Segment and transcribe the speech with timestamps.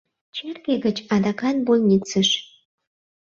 [0.35, 2.29] Черке гыч— адакат больницыш.